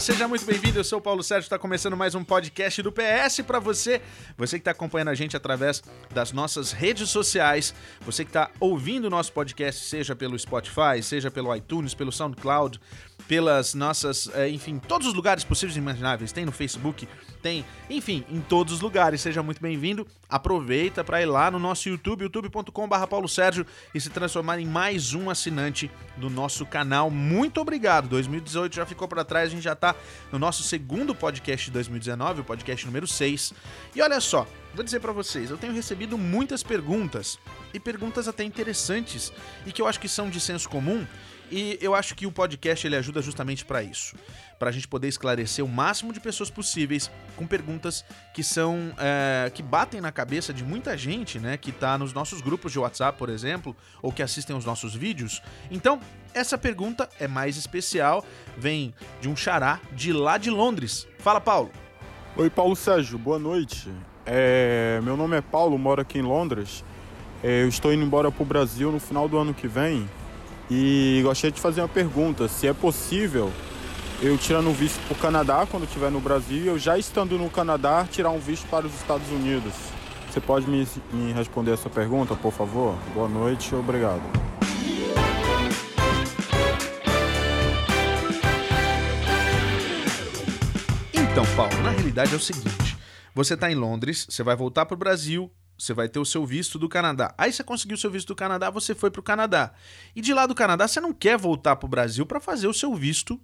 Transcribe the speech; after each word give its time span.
Seja 0.00 0.28
muito 0.28 0.44
bem-vindo. 0.44 0.78
Eu 0.78 0.84
sou 0.84 1.00
o 1.00 1.02
Paulo 1.02 1.24
Sérgio, 1.24 1.46
está 1.46 1.58
começando 1.58 1.96
mais 1.96 2.14
um 2.14 2.22
podcast 2.22 2.80
do 2.82 2.92
PS 2.92 3.40
para 3.44 3.58
você, 3.58 4.00
você 4.36 4.56
que 4.56 4.60
está 4.60 4.70
acompanhando 4.70 5.08
a 5.08 5.14
gente 5.14 5.36
através 5.36 5.82
das 6.14 6.30
nossas 6.30 6.70
redes 6.70 7.10
sociais, 7.10 7.74
você 8.02 8.24
que 8.24 8.30
está 8.30 8.48
ouvindo 8.60 9.06
o 9.06 9.10
nosso 9.10 9.32
podcast, 9.32 9.84
seja 9.84 10.14
pelo 10.14 10.38
Spotify, 10.38 11.02
seja 11.02 11.32
pelo 11.32 11.54
iTunes, 11.54 11.94
pelo 11.94 12.12
SoundCloud, 12.12 12.80
pelas 13.28 13.74
nossas, 13.74 14.30
é, 14.34 14.48
enfim, 14.48 14.78
todos 14.78 15.06
os 15.06 15.12
lugares 15.12 15.44
possíveis 15.44 15.76
e 15.76 15.78
imagináveis. 15.78 16.32
Tem 16.32 16.46
no 16.46 16.50
Facebook, 16.50 17.06
tem, 17.42 17.62
enfim, 17.90 18.24
em 18.30 18.40
todos 18.40 18.72
os 18.72 18.80
lugares. 18.80 19.20
Seja 19.20 19.42
muito 19.42 19.60
bem-vindo. 19.60 20.06
Aproveita 20.30 21.04
para 21.04 21.20
ir 21.20 21.26
lá 21.26 21.50
no 21.50 21.58
nosso 21.58 21.90
YouTube, 21.90 22.22
youtube.com.br 22.22 23.06
Paulo 23.06 23.28
Sérgio 23.28 23.66
e 23.94 24.00
se 24.00 24.08
transformar 24.08 24.58
em 24.58 24.66
mais 24.66 25.12
um 25.12 25.28
assinante 25.28 25.90
do 26.16 26.30
nosso 26.30 26.64
canal. 26.64 27.10
Muito 27.10 27.60
obrigado. 27.60 28.08
2018 28.08 28.74
já 28.74 28.86
ficou 28.86 29.06
para 29.06 29.22
trás, 29.22 29.48
a 29.48 29.50
gente 29.50 29.62
já 29.62 29.76
tá 29.76 29.94
no 30.32 30.38
nosso 30.38 30.62
segundo 30.62 31.14
podcast 31.14 31.66
de 31.66 31.72
2019, 31.72 32.40
o 32.40 32.44
podcast 32.44 32.86
número 32.86 33.06
6. 33.06 33.52
E 33.94 34.00
olha 34.00 34.22
só, 34.22 34.46
vou 34.74 34.82
dizer 34.82 35.00
para 35.00 35.12
vocês, 35.12 35.50
eu 35.50 35.58
tenho 35.58 35.74
recebido 35.74 36.16
muitas 36.16 36.62
perguntas 36.62 37.38
e 37.74 37.78
perguntas 37.78 38.26
até 38.26 38.42
interessantes 38.42 39.30
e 39.66 39.72
que 39.72 39.82
eu 39.82 39.86
acho 39.86 40.00
que 40.00 40.08
são 40.08 40.30
de 40.30 40.40
senso 40.40 40.66
comum 40.66 41.06
e 41.50 41.78
eu 41.80 41.94
acho 41.94 42.14
que 42.14 42.26
o 42.26 42.32
podcast 42.32 42.86
ele 42.86 42.96
ajuda 42.96 43.22
justamente 43.22 43.64
para 43.64 43.82
isso, 43.82 44.16
para 44.58 44.70
a 44.70 44.72
gente 44.72 44.86
poder 44.86 45.08
esclarecer 45.08 45.64
o 45.64 45.68
máximo 45.68 46.12
de 46.12 46.20
pessoas 46.20 46.50
possíveis 46.50 47.10
com 47.36 47.46
perguntas 47.46 48.04
que 48.34 48.42
são 48.42 48.92
é, 48.98 49.50
que 49.50 49.62
batem 49.62 50.00
na 50.00 50.12
cabeça 50.12 50.52
de 50.52 50.64
muita 50.64 50.96
gente, 50.96 51.38
né, 51.38 51.56
que 51.56 51.70
está 51.70 51.96
nos 51.96 52.12
nossos 52.12 52.40
grupos 52.40 52.72
de 52.72 52.78
WhatsApp, 52.78 53.18
por 53.18 53.28
exemplo, 53.28 53.76
ou 54.02 54.12
que 54.12 54.22
assistem 54.22 54.56
os 54.56 54.64
nossos 54.64 54.94
vídeos. 54.94 55.42
Então 55.70 56.00
essa 56.34 56.58
pergunta 56.58 57.08
é 57.18 57.26
mais 57.26 57.56
especial, 57.56 58.24
vem 58.56 58.94
de 59.20 59.28
um 59.28 59.36
xará 59.36 59.80
de 59.92 60.12
lá 60.12 60.38
de 60.38 60.50
Londres. 60.50 61.06
Fala, 61.18 61.40
Paulo. 61.40 61.70
Oi, 62.36 62.48
Paulo 62.50 62.76
Sérgio. 62.76 63.18
Boa 63.18 63.38
noite. 63.38 63.90
É, 64.24 65.00
meu 65.02 65.16
nome 65.16 65.36
é 65.36 65.40
Paulo, 65.40 65.78
moro 65.78 66.02
aqui 66.02 66.18
em 66.18 66.22
Londres. 66.22 66.84
É, 67.42 67.62
eu 67.62 67.68
estou 67.68 67.92
indo 67.92 68.04
embora 68.04 68.30
para 68.30 68.42
o 68.42 68.46
Brasil 68.46 68.92
no 68.92 69.00
final 69.00 69.28
do 69.28 69.38
ano 69.38 69.54
que 69.54 69.66
vem 69.66 70.08
e 70.70 71.20
gostaria 71.22 71.52
de 71.52 71.60
fazer 71.60 71.80
uma 71.80 71.88
pergunta: 71.88 72.48
se 72.48 72.66
é 72.66 72.72
possível 72.72 73.52
eu 74.20 74.36
tirando 74.36 74.68
um 74.68 74.72
visto 74.72 75.00
para 75.06 75.16
o 75.16 75.18
Canadá 75.18 75.66
quando 75.70 75.84
estiver 75.84 76.10
no 76.10 76.20
Brasil, 76.20 76.66
eu 76.66 76.78
já 76.78 76.98
estando 76.98 77.38
no 77.38 77.48
Canadá, 77.48 78.06
tirar 78.10 78.30
um 78.30 78.38
visto 78.40 78.66
para 78.68 78.86
os 78.86 78.94
Estados 78.94 79.28
Unidos. 79.30 79.72
Você 80.28 80.40
pode 80.40 80.68
me, 80.68 80.86
me 81.12 81.32
responder 81.32 81.72
essa 81.72 81.88
pergunta, 81.88 82.34
por 82.34 82.52
favor? 82.52 82.96
Boa 83.14 83.28
noite, 83.28 83.74
obrigado. 83.74 84.22
Então, 91.14 91.44
Paulo, 91.54 91.82
na 91.82 91.90
realidade 91.90 92.34
é 92.34 92.36
o 92.36 92.40
seguinte: 92.40 92.96
você 93.32 93.54
está 93.54 93.70
em 93.70 93.76
Londres, 93.76 94.26
você 94.28 94.42
vai 94.42 94.56
voltar 94.56 94.84
para 94.84 94.96
o 94.96 94.98
Brasil, 94.98 95.48
você 95.78 95.94
vai 95.94 96.08
ter 96.08 96.18
o 96.18 96.24
seu 96.24 96.44
visto 96.44 96.78
do 96.78 96.88
Canadá. 96.88 97.32
Aí 97.38 97.52
você 97.52 97.62
conseguiu 97.62 97.94
o 97.94 98.00
seu 98.00 98.10
visto 98.10 98.28
do 98.28 98.34
Canadá, 98.34 98.68
você 98.68 98.94
foi 98.94 99.10
para 99.10 99.20
o 99.20 99.22
Canadá. 99.22 99.72
E 100.14 100.20
de 100.20 100.34
lá 100.34 100.44
do 100.44 100.54
Canadá, 100.54 100.88
você 100.88 101.00
não 101.00 101.12
quer 101.14 101.38
voltar 101.38 101.76
para 101.76 101.86
o 101.86 101.88
Brasil 101.88 102.26
para 102.26 102.40
fazer 102.40 102.66
o 102.66 102.74
seu 102.74 102.94
visto 102.96 103.40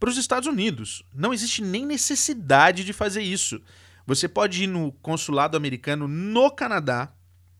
para 0.00 0.10
os 0.10 0.16
Estados 0.16 0.48
Unidos. 0.48 1.04
Não 1.14 1.32
existe 1.32 1.62
nem 1.62 1.86
necessidade 1.86 2.84
de 2.84 2.92
fazer 2.92 3.22
isso. 3.22 3.62
Você 4.04 4.28
pode 4.28 4.64
ir 4.64 4.66
no 4.66 4.90
consulado 4.92 5.56
americano 5.56 6.08
no 6.08 6.50
Canadá, 6.50 7.12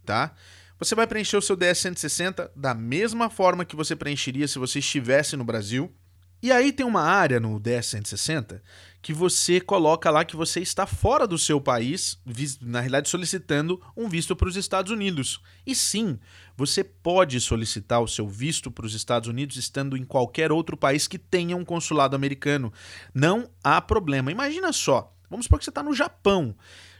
tá? 0.05 0.35
Você 0.79 0.95
vai 0.95 1.07
preencher 1.07 1.37
o 1.37 1.43
seu 1.43 1.57
DS-160 1.57 2.51
da 2.55 2.75
mesma 2.75 3.31
forma 3.31 3.65
que 3.65 3.77
você 3.77 3.95
preencheria 3.95 4.47
se 4.49 4.59
você 4.59 4.81
estivesse 4.81 5.37
no 5.37 5.45
Brasil. 5.45 5.93
E 6.43 6.53
aí 6.53 6.73
tem 6.73 6.85
uma 6.85 7.03
área 7.03 7.41
no 7.41 7.59
DS-160 7.59 8.61
que 9.07 9.13
você 9.13 9.61
coloca 9.61 10.11
lá 10.11 10.25
que 10.25 10.35
você 10.35 10.61
está 10.61 10.85
fora 10.85 11.29
do 11.29 11.39
seu 11.39 11.61
país, 11.61 12.19
na 12.61 12.81
realidade 12.81 13.09
solicitando 13.09 13.81
um 13.97 14.09
visto 14.09 14.35
para 14.35 14.49
os 14.49 14.57
Estados 14.57 14.91
Unidos. 14.91 15.41
E 15.65 15.77
sim, 15.77 16.19
você 16.57 16.83
pode 16.83 17.41
solicitar 17.41 18.01
o 18.01 18.09
seu 18.09 18.27
visto 18.27 18.69
para 18.69 18.85
os 18.85 18.95
Estados 18.95 19.29
Unidos 19.29 19.57
estando 19.57 19.97
em 19.97 20.05
qualquer 20.05 20.51
outro 20.51 20.77
país 20.77 21.07
que 21.07 21.19
tenha 21.19 21.57
um 21.57 21.65
consulado 21.65 22.17
americano. 22.17 22.73
Não 23.15 23.49
há 23.63 23.81
problema. 23.81 24.33
Imagina 24.33 24.73
só, 24.73 25.15
vamos 25.31 25.47
supor 25.47 25.61
que 25.61 25.65
você 25.65 25.71
está 25.71 25.85
no 25.85 25.95
Japão. 25.95 26.57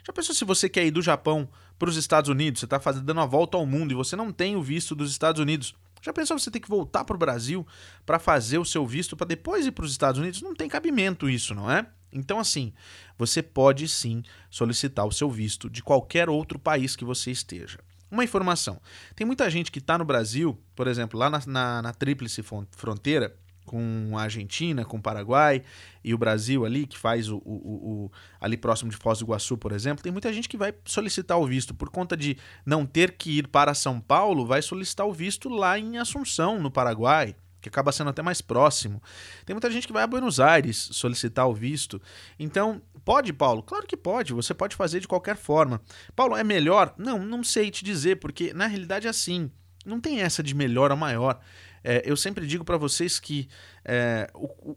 Já 0.07 0.13
pensou 0.13 0.33
se 0.33 0.45
você 0.45 0.69
quer 0.69 0.87
ir 0.87 0.93
do 0.93 1.03
Japão 1.03 1.49
para 1.77 1.91
os 1.91 1.97
Estados 1.97 2.31
Unidos? 2.31 2.61
Você 2.61 2.67
está 2.67 2.79
dando 2.93 3.19
uma 3.19 3.27
volta 3.27 3.57
ao 3.57 3.67
mundo 3.67 3.91
e 3.91 3.97
você 3.97 4.15
não 4.15 4.31
tem 4.31 4.55
o 4.55 4.63
visto 4.63 4.95
dos 4.95 5.11
Estados 5.11 5.41
Unidos. 5.41 5.75
Já 6.01 6.13
pensou 6.13 6.39
você 6.39 6.51
ter 6.51 6.61
que 6.61 6.69
voltar 6.69 7.05
para 7.05 7.17
o 7.17 7.19
Brasil 7.19 7.67
para 8.05 8.19
fazer 8.19 8.59
o 8.59 8.65
seu 8.65 8.87
visto 8.87 9.17
para 9.17 9.27
depois 9.27 9.67
ir 9.67 9.73
para 9.73 9.85
os 9.85 9.91
Estados 9.91 10.21
Unidos? 10.21 10.43
Não 10.43 10.55
tem 10.55 10.69
cabimento 10.69 11.29
isso, 11.29 11.55
não 11.55 11.71
é? 11.71 11.87
Então, 12.13 12.39
assim, 12.39 12.73
você 13.19 13.43
pode 13.43 13.89
sim 13.89 14.23
solicitar 14.51 15.07
o 15.07 15.13
seu 15.13 15.31
visto 15.31 15.69
de 15.69 15.83
qualquer 15.83 16.29
outro 16.29 16.59
país 16.59 16.97
que 16.97 17.05
você 17.05 17.31
esteja. 17.31 17.79
Uma 18.11 18.25
informação: 18.25 18.81
tem 19.15 19.27
muita 19.27 19.51
gente 19.51 19.71
que 19.71 19.79
está 19.79 19.99
no 19.99 20.05
Brasil, 20.05 20.59
por 20.75 20.87
exemplo, 20.87 21.19
lá 21.19 21.29
na, 21.29 21.43
na, 21.47 21.83
na 21.83 21.93
Tríplice 21.93 22.43
Fronteira, 22.71 23.37
com 23.67 24.17
a 24.17 24.23
Argentina, 24.23 24.85
com 24.85 24.97
o 24.97 25.03
Paraguai 25.03 25.63
e 26.03 26.15
o 26.15 26.19
Brasil 26.19 26.65
ali, 26.65 26.87
que 26.87 26.97
faz 26.97 27.29
o, 27.29 27.37
o, 27.39 27.41
o, 27.45 28.13
ali 28.41 28.57
próximo 28.57 28.91
de 28.91 28.97
Foz 28.97 29.19
do 29.19 29.25
Iguaçu, 29.27 29.59
por 29.59 29.73
exemplo, 29.73 30.03
tem 30.03 30.13
muita 30.13 30.33
gente 30.33 30.49
que 30.49 30.57
vai 30.57 30.73
solicitar 30.85 31.39
o 31.39 31.47
visto 31.47 31.75
por 31.75 31.91
conta 31.91 32.17
de 32.17 32.39
não 32.65 32.87
ter 32.87 33.13
que 33.13 33.39
ir 33.39 33.49
para 33.49 33.75
São 33.75 34.01
Paulo, 34.01 34.47
vai 34.47 34.63
solicitar 34.63 35.07
o 35.07 35.13
visto 35.13 35.49
lá 35.49 35.79
em 35.79 35.99
Assunção, 35.99 36.59
no 36.59 36.71
Paraguai 36.71 37.35
que 37.67 37.69
acaba 37.69 37.91
sendo 37.91 38.11
até 38.11 38.23
mais 38.23 38.41
próximo. 38.41 39.03
Tem 39.45 39.53
muita 39.53 39.71
gente 39.71 39.87
que 39.87 39.93
vai 39.93 40.05
a 40.05 40.07
Buenos 40.07 40.39
Aires 40.39 40.89
solicitar 40.93 41.49
o 41.49 41.55
visto. 41.55 42.01
Então, 42.39 42.81
pode, 43.05 43.33
Paulo? 43.33 43.63
Claro 43.63 43.87
que 43.87 43.97
pode, 43.97 44.33
você 44.33 44.55
pode 44.55 44.77
fazer 44.77 45.01
de 45.01 45.09
qualquer 45.09 45.37
forma. 45.37 45.81
Paulo, 46.15 46.37
é 46.37 46.45
melhor? 46.45 46.95
Não, 46.97 47.19
não 47.19 47.43
sei 47.43 47.71
te 47.71 47.85
dizer, 47.85 48.17
porque 48.17 48.53
na 48.55 48.67
realidade 48.67 49.09
é 49.09 49.11
assim. 49.11 49.51
Não 49.85 50.01
tem 50.01 50.21
essa 50.21 50.43
de 50.43 50.55
melhor 50.55 50.91
ou 50.91 50.97
maior. 50.97 51.41
É, 51.89 52.03
eu 52.05 52.17
sempre 52.17 52.45
digo 52.49 52.65
para 52.65 52.77
vocês 52.77 53.21
que 53.21 53.49
é, 53.85 54.29
o, 54.35 54.77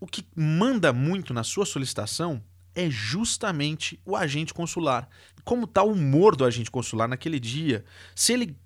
o, 0.00 0.06
que 0.06 0.26
manda 0.34 0.90
muito 0.90 1.34
na 1.34 1.44
sua 1.44 1.66
solicitação 1.66 2.42
é 2.74 2.88
justamente 2.88 4.00
o 4.06 4.16
agente 4.16 4.54
consular. 4.54 5.06
Como 5.44 5.66
está 5.66 5.82
o 5.82 5.92
humor 5.92 6.34
do 6.34 6.46
agente 6.46 6.70
consular 6.70 7.06
naquele 7.06 7.38
dia. 7.38 7.84
Se 8.14 8.32
ele 8.32 8.56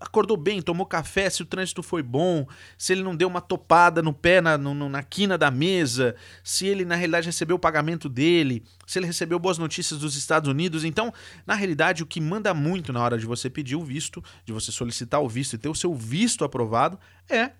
acordou 0.00 0.36
bem, 0.36 0.60
tomou 0.60 0.86
café, 0.86 1.28
se 1.30 1.42
o 1.42 1.46
trânsito 1.46 1.82
foi 1.82 2.02
bom, 2.02 2.46
se 2.76 2.92
ele 2.92 3.02
não 3.02 3.14
deu 3.14 3.28
uma 3.28 3.40
topada 3.40 4.02
no 4.02 4.12
pé 4.12 4.40
na, 4.40 4.58
no, 4.58 4.88
na 4.88 5.02
quina 5.02 5.36
da 5.38 5.50
mesa, 5.50 6.14
se 6.42 6.66
ele 6.66 6.84
na 6.84 6.94
realidade 6.94 7.26
recebeu 7.26 7.56
o 7.56 7.58
pagamento 7.58 8.08
dele, 8.08 8.64
se 8.86 8.98
ele 8.98 9.06
recebeu 9.06 9.38
boas 9.38 9.58
notícias 9.58 10.00
dos 10.00 10.16
Estados 10.16 10.48
Unidos. 10.48 10.84
Então, 10.84 11.12
na 11.46 11.54
realidade, 11.54 12.02
o 12.02 12.06
que 12.06 12.20
manda 12.20 12.52
muito 12.52 12.92
na 12.92 13.02
hora 13.02 13.18
de 13.18 13.26
você 13.26 13.48
pedir 13.48 13.76
o 13.76 13.84
visto, 13.84 14.22
de 14.44 14.52
você 14.52 14.72
solicitar 14.72 15.20
o 15.20 15.28
visto 15.28 15.54
e 15.54 15.58
ter 15.58 15.68
o 15.68 15.74
seu 15.74 15.94
visto 15.94 16.44
aprovado, 16.44 16.98
é 17.28 17.52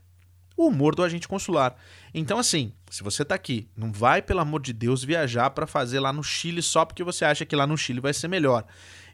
o 0.61 0.69
humor 0.69 0.95
do 0.95 1.03
agente 1.03 1.29
consular. 1.29 1.77
Então, 2.13 2.39
assim, 2.39 2.73
se 2.91 3.03
você 3.03 3.23
está 3.23 3.35
aqui, 3.35 3.69
não 3.77 3.93
vai, 3.93 4.21
pelo 4.21 4.41
amor 4.41 4.61
de 4.61 4.73
Deus, 4.73 5.03
viajar 5.03 5.51
para 5.51 5.67
fazer 5.67 6.01
lá 6.01 6.13
no 6.13 6.23
Chile 6.23 6.63
só 6.63 6.85
porque 6.85 7.05
você 7.05 7.25
acha 7.25 7.47
que 7.47 7.57
lá 7.57 7.67
no 7.67 7.77
Chile 7.77 8.01
vai 8.01 8.13
ser 8.13 8.29
melhor. 8.29 8.65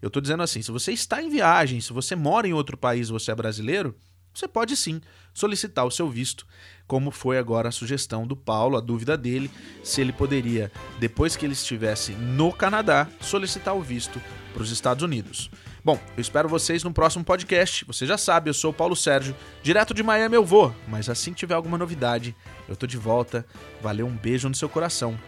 Eu 0.01 0.09
estou 0.09 0.21
dizendo 0.21 0.43
assim, 0.43 0.63
se 0.63 0.71
você 0.71 0.93
está 0.93 1.23
em 1.23 1.31
viagem, 1.31 1.81
se 1.81 1.93
você 1.93 2.15
mora 2.15 2.47
em 2.47 2.53
outro 2.53 2.77
país, 2.77 3.09
você 3.09 3.31
é 3.31 3.35
brasileiro, 3.35 3.97
você 4.37 4.47
pode 4.47 4.77
sim 4.77 5.01
solicitar 5.33 5.87
o 5.87 5.91
seu 5.91 6.09
visto, 6.09 6.47
como 6.87 7.11
foi 7.11 7.39
agora 7.39 7.69
a 7.71 7.73
sugestão 7.73 8.27
do 8.27 8.37
Paulo, 8.37 8.77
a 8.77 8.81
dúvida 8.81 9.17
dele, 9.17 9.51
se 9.83 10.01
ele 10.01 10.13
poderia, 10.13 10.71
depois 10.99 11.37
que 11.37 11.47
ele 11.47 11.55
estivesse 11.55 12.13
no 12.13 12.53
Canadá, 12.53 13.09
solicitar 13.21 13.75
o 13.75 13.83
visto 13.83 14.21
para 14.53 14.63
os 14.63 14.71
Estados 14.71 15.03
Unidos. 15.03 15.51
Bom, 15.83 16.01
eu 16.17 16.21
espero 16.21 16.49
vocês 16.49 16.83
no 16.83 16.93
próximo 16.93 17.25
podcast. 17.25 17.85
Você 17.85 18.07
já 18.07 18.19
sabe, 18.19 18.51
eu 18.51 18.55
sou 18.55 18.73
o 18.73 18.75
Paulo 18.75 18.97
Sérgio. 18.97 19.37
Direto 19.63 19.95
de 19.95 20.03
Miami 20.03 20.35
eu 20.35 20.45
vou, 20.45 20.75
mas 20.89 21.09
assim 21.09 21.33
que 21.33 21.39
tiver 21.39 21.55
alguma 21.55 21.79
novidade, 21.79 22.35
eu 22.69 22.75
tô 22.75 22.87
de 22.87 22.97
volta. 22.97 23.47
Valeu, 23.81 24.07
um 24.07 24.17
beijo 24.17 24.49
no 24.49 24.55
seu 24.55 24.69
coração. 24.69 25.19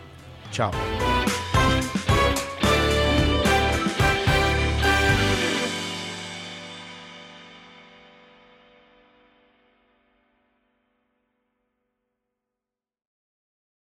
Tchau. 0.50 0.72